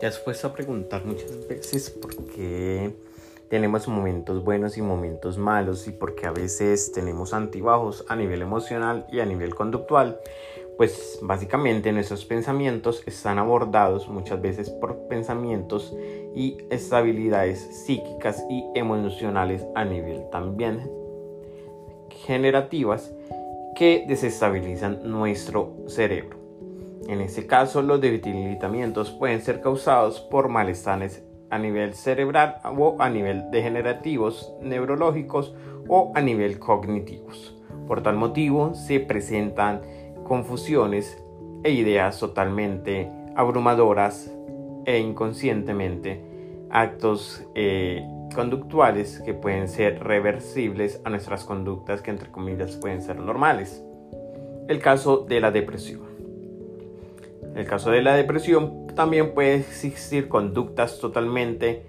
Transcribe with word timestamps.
¿Te 0.00 0.06
has 0.06 0.18
puesto 0.18 0.48
a 0.48 0.52
preguntar 0.52 1.04
muchas 1.04 1.46
veces 1.46 1.90
por 1.90 2.16
qué 2.16 2.92
tenemos 3.48 3.86
momentos 3.88 4.42
buenos 4.42 4.78
y 4.78 4.82
momentos 4.82 5.36
malos 5.36 5.86
y 5.88 5.90
por 5.90 6.14
qué 6.14 6.26
a 6.26 6.30
veces 6.30 6.92
tenemos 6.92 7.34
antibajos 7.34 8.04
a 8.08 8.16
nivel 8.16 8.42
emocional 8.42 9.06
y 9.12 9.20
a 9.20 9.26
nivel 9.26 9.54
conductual? 9.54 10.20
Pues 10.76 11.18
básicamente 11.20 11.92
nuestros 11.92 12.24
pensamientos 12.24 13.02
están 13.06 13.38
abordados 13.38 14.08
muchas 14.08 14.40
veces 14.40 14.70
por 14.70 15.08
pensamientos 15.08 15.94
y 16.34 16.56
estabilidades 16.70 17.84
psíquicas 17.84 18.42
y 18.48 18.64
emocionales 18.74 19.66
a 19.74 19.84
nivel 19.84 20.24
también 20.30 20.90
generativas 22.10 23.12
que 23.74 24.04
desestabilizan 24.06 25.00
nuestro 25.10 25.74
cerebro. 25.86 26.39
En 27.10 27.20
este 27.20 27.44
caso, 27.44 27.82
los 27.82 28.00
debilitamientos 28.00 29.10
pueden 29.10 29.40
ser 29.40 29.60
causados 29.60 30.20
por 30.20 30.48
malestares 30.48 31.24
a 31.50 31.58
nivel 31.58 31.94
cerebral 31.94 32.58
o 32.78 32.98
a 33.00 33.10
nivel 33.10 33.50
degenerativos 33.50 34.54
neurológicos 34.62 35.52
o 35.88 36.12
a 36.14 36.20
nivel 36.20 36.60
cognitivos. 36.60 37.58
Por 37.88 38.04
tal 38.04 38.14
motivo, 38.14 38.74
se 38.74 39.00
presentan 39.00 39.80
confusiones 40.22 41.20
e 41.64 41.72
ideas 41.72 42.20
totalmente 42.20 43.10
abrumadoras 43.34 44.32
e 44.84 45.00
inconscientemente 45.00 46.24
actos 46.70 47.44
eh, 47.56 48.06
conductuales 48.32 49.20
que 49.24 49.34
pueden 49.34 49.66
ser 49.66 49.98
reversibles 50.04 51.00
a 51.04 51.10
nuestras 51.10 51.42
conductas 51.42 52.02
que 52.02 52.12
entre 52.12 52.30
comillas 52.30 52.76
pueden 52.76 53.02
ser 53.02 53.16
normales. 53.16 53.84
El 54.68 54.78
caso 54.78 55.26
de 55.28 55.40
la 55.40 55.50
depresión. 55.50 56.09
En 57.60 57.64
el 57.66 57.70
caso 57.70 57.90
de 57.90 58.00
la 58.00 58.14
depresión 58.14 58.86
también 58.96 59.34
puede 59.34 59.56
existir 59.56 60.30
conductas 60.30 60.98
totalmente 60.98 61.84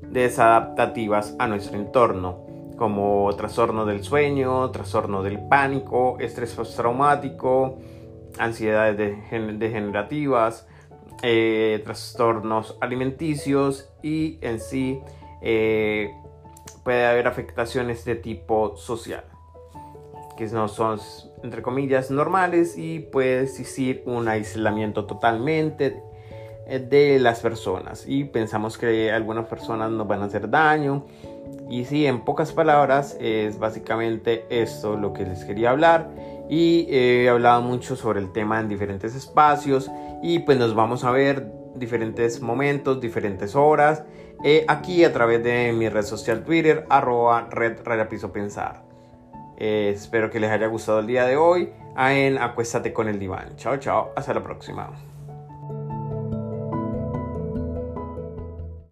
desadaptativas 0.00 1.34
a 1.40 1.48
nuestro 1.48 1.76
entorno, 1.76 2.46
como 2.76 3.28
trastorno 3.36 3.86
del 3.86 4.04
sueño, 4.04 4.70
trastorno 4.70 5.24
del 5.24 5.40
pánico, 5.48 6.16
estrés 6.20 6.54
postraumático, 6.54 7.76
ansiedades 8.38 8.96
degenerativas, 9.58 10.68
eh, 11.24 11.82
trastornos 11.82 12.78
alimenticios 12.80 13.90
y 14.04 14.38
en 14.42 14.60
sí 14.60 15.00
eh, 15.42 16.12
puede 16.84 17.04
haber 17.04 17.26
afectaciones 17.26 18.04
de 18.04 18.14
tipo 18.14 18.76
social 18.76 19.24
que 20.36 20.46
no 20.46 20.68
son, 20.68 20.98
entre 21.42 21.62
comillas, 21.62 22.10
normales 22.10 22.76
y 22.76 23.00
puede 23.00 23.42
existir 23.42 24.02
un 24.06 24.28
aislamiento 24.28 25.06
totalmente 25.06 26.02
eh, 26.66 26.78
de 26.78 27.18
las 27.18 27.40
personas. 27.40 28.04
Y 28.06 28.24
pensamos 28.24 28.78
que 28.78 29.10
algunas 29.10 29.46
personas 29.46 29.90
nos 29.90 30.06
van 30.06 30.22
a 30.22 30.26
hacer 30.26 30.50
daño. 30.50 31.06
Y 31.68 31.84
sí, 31.84 32.06
en 32.06 32.24
pocas 32.24 32.52
palabras 32.52 33.16
es 33.20 33.58
básicamente 33.58 34.44
esto 34.50 34.96
lo 34.96 35.12
que 35.12 35.24
les 35.24 35.44
quería 35.44 35.70
hablar. 35.70 36.10
Y 36.48 36.86
he 36.90 37.28
hablado 37.28 37.62
mucho 37.62 37.96
sobre 37.96 38.20
el 38.20 38.32
tema 38.32 38.60
en 38.60 38.68
diferentes 38.68 39.14
espacios. 39.14 39.90
Y 40.22 40.40
pues 40.40 40.58
nos 40.58 40.74
vamos 40.74 41.04
a 41.04 41.10
ver 41.10 41.50
diferentes 41.74 42.40
momentos, 42.40 43.00
diferentes 43.00 43.54
horas 43.54 44.04
eh, 44.44 44.64
aquí 44.68 45.04
a 45.04 45.12
través 45.12 45.42
de 45.42 45.72
mi 45.72 45.88
red 45.88 46.04
social 46.04 46.44
Twitter 46.44 46.86
arroba 46.88 47.48
red, 47.50 47.78
red 47.84 48.06
pensar. 48.32 48.85
Eh, 49.56 49.92
espero 49.94 50.30
que 50.30 50.40
les 50.40 50.50
haya 50.50 50.66
gustado 50.66 51.00
el 51.00 51.06
día 51.06 51.24
de 51.24 51.36
hoy 51.36 51.72
en 51.96 52.38
Acuéstate 52.38 52.92
con 52.92 53.08
el 53.08 53.18
diván. 53.18 53.56
Chao, 53.56 53.78
chao. 53.78 54.12
Hasta 54.16 54.34
la 54.34 54.42
próxima. 54.42 54.90